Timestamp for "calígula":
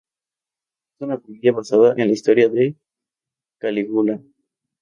3.59-4.19